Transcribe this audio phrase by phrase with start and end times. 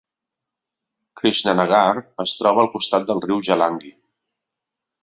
[1.21, 3.97] Krishnanagar es troba al costat del riu Jalangi.